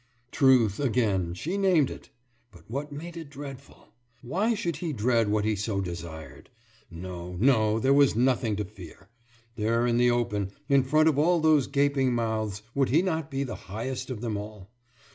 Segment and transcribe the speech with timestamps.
[0.31, 2.09] «Truth again she named it!
[2.51, 3.89] But what made it dreadful?
[4.23, 6.49] Why should he dread what he so desired?
[6.89, 9.09] No no there was nothing to fear.
[9.57, 13.43] There, in the open, in front of all those gaping mouths, would he not be
[13.43, 14.71] the highest of them all?